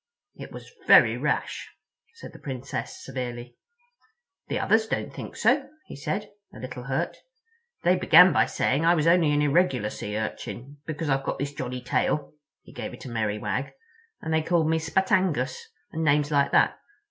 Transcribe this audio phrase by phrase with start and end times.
[0.33, 1.69] "It was very rash,"
[2.15, 3.55] said the Princess severely.
[4.47, 7.17] "The others don't think so," he said, a little hurt.
[7.83, 11.53] "They began by saying I was only an irregular Sea Urchin, because I've got this
[11.53, 16.79] jolly tail"—he gave it a merry wag—"and they called me Spatangus, and names like that.